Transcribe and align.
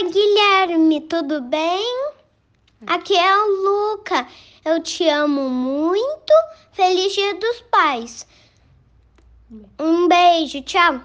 Oi, 0.00 0.10
Guilherme, 0.10 1.00
tudo 1.00 1.40
bem? 1.40 2.12
Aqui 2.86 3.16
é 3.16 3.36
o 3.36 3.46
Luca. 3.48 4.28
Eu 4.64 4.80
te 4.80 5.08
amo 5.08 5.50
muito. 5.50 6.32
Feliz 6.70 7.12
Dia 7.14 7.34
dos 7.34 7.60
Pais. 7.62 8.24
Um 9.76 10.06
beijo, 10.06 10.62
tchau. 10.62 11.00